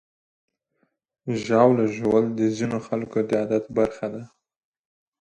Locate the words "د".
2.39-2.41, 3.27-3.29